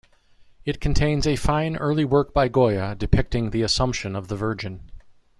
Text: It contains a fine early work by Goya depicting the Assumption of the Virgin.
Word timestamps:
It 0.65 0.81
contains 0.81 1.27
a 1.27 1.35
fine 1.35 1.75
early 1.75 2.05
work 2.05 2.33
by 2.33 2.47
Goya 2.47 2.95
depicting 2.95 3.51
the 3.51 3.61
Assumption 3.61 4.15
of 4.15 4.29
the 4.29 4.35
Virgin. 4.35 4.89